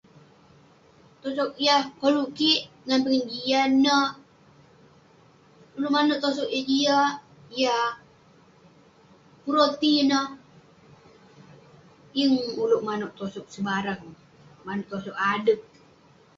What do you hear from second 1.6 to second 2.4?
yah koluk